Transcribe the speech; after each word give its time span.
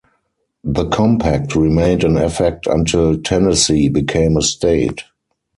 The 0.63 0.87
compact 0.89 1.53
remained 1.55 2.03
in 2.03 2.17
effect 2.17 2.65
until 2.65 3.19
Tennessee 3.21 3.87
became 3.87 4.35
a 4.35 4.41
state. 4.41 5.03